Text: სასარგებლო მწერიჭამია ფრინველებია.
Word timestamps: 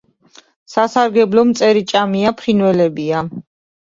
სასარგებლო 0.75 1.43
მწერიჭამია 1.51 2.33
ფრინველებია. 2.41 3.23